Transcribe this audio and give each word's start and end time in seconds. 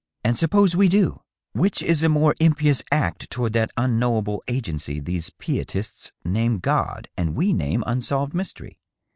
And 0.23 0.35
suppose 0.35 0.75
we 0.75 0.87
do! 0.87 1.21
^Tiich 1.55 1.83
is 1.83 2.01
a 2.01 2.09
more 2.09 2.33
impious 2.39 2.81
act 2.91 3.29
toward 3.29 3.53
that 3.53 3.69
un 3.77 3.99
knowable 3.99 4.41
agency 4.47 4.99
these 4.99 5.29
pietists 5.29 6.11
name 6.25 6.59
Grod 6.59 7.05
and 7.15 7.35
we 7.35 7.53
name 7.53 7.83
unsolved 7.85 8.33
mys 8.33 8.51
tery 8.51 8.77